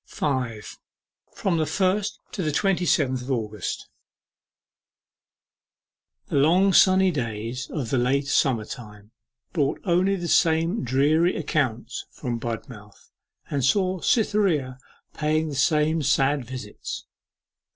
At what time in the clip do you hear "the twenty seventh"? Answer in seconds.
2.41-3.21